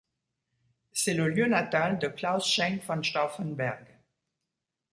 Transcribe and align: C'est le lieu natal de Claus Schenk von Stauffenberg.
C'est 0.93 1.13
le 1.13 1.27
lieu 1.29 1.45
natal 1.45 1.99
de 1.99 2.07
Claus 2.07 2.43
Schenk 2.43 2.81
von 2.81 3.03
Stauffenberg. 3.03 3.85